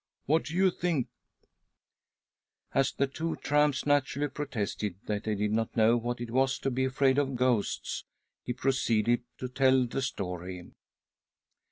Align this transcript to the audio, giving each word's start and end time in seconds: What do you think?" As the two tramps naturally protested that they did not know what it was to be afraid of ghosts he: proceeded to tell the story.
What 0.25 0.45
do 0.45 0.55
you 0.55 0.71
think?" 0.71 1.09
As 2.73 2.91
the 2.91 3.05
two 3.05 3.35
tramps 3.35 3.85
naturally 3.85 4.29
protested 4.29 4.95
that 5.05 5.25
they 5.25 5.35
did 5.35 5.51
not 5.51 5.77
know 5.77 5.95
what 5.95 6.19
it 6.19 6.31
was 6.31 6.57
to 6.61 6.71
be 6.71 6.85
afraid 6.85 7.19
of 7.19 7.35
ghosts 7.35 8.05
he: 8.41 8.51
proceeded 8.51 9.21
to 9.37 9.47
tell 9.47 9.85
the 9.85 10.01
story. 10.01 10.71